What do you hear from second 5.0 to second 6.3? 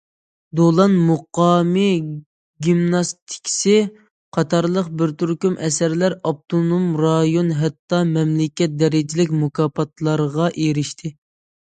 بىر تۈركۈم ئەسەرلەر